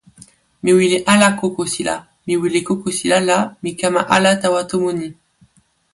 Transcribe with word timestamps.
mi 0.63 0.71
wile 0.77 0.97
ala 1.13 1.27
kokosila. 1.39 1.95
mi 2.25 2.33
wile 2.41 2.59
kokosila 2.67 3.17
la 3.29 3.37
mi 3.63 3.71
kama 3.79 4.01
ala 4.15 4.31
tawa 4.41 4.61
tomo 4.69 4.89
ni. 4.99 5.07